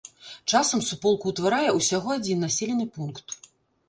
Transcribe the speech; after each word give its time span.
Часам 0.51 0.79
суполку 0.85 1.25
ўтварае 1.33 1.69
ўсяго 1.79 2.09
адзін 2.21 2.41
населены 2.45 2.89
пункт. 2.97 3.37